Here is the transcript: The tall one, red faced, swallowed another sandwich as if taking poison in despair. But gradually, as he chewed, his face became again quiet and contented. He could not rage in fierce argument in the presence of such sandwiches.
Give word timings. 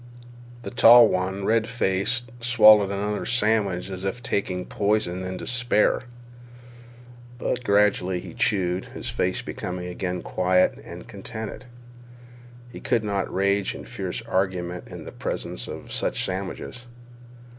The 0.63 0.71
tall 0.71 1.09
one, 1.09 1.45
red 1.45 1.67
faced, 1.67 2.31
swallowed 2.39 2.89
another 2.89 3.23
sandwich 3.23 3.91
as 3.91 4.03
if 4.03 4.23
taking 4.23 4.65
poison 4.65 5.23
in 5.23 5.37
despair. 5.37 6.05
But 7.37 7.63
gradually, 7.63 8.17
as 8.17 8.23
he 8.23 8.33
chewed, 8.33 8.85
his 8.85 9.09
face 9.11 9.43
became 9.43 9.77
again 9.77 10.23
quiet 10.23 10.79
and 10.83 11.07
contented. 11.07 11.65
He 12.71 12.79
could 12.79 13.03
not 13.03 13.31
rage 13.31 13.75
in 13.75 13.85
fierce 13.85 14.23
argument 14.23 14.87
in 14.87 15.03
the 15.05 15.11
presence 15.11 15.67
of 15.67 15.91
such 15.91 16.25
sandwiches. 16.25 16.87